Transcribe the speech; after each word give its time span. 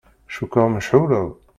Cukkeɣ 0.35 0.65
mecɣuleḍ. 0.69 1.29